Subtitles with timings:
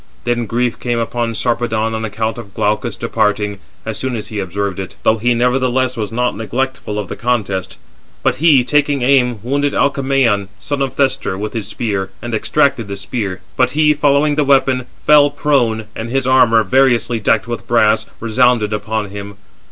[0.23, 4.79] Then grief came upon Sarpedon on account of Glaucus departing, as soon as he observed
[4.79, 7.77] it; though he nevertheless was not neglectful of the contest:
[8.23, 12.97] but he taking aim, wounded Alcmaon, son of Thestor, with his spear, and extracted the
[12.97, 13.93] spear; but he.
[13.93, 19.37] following the weapon, fell prone, and his armour, variously decked with brass, resounded upon him.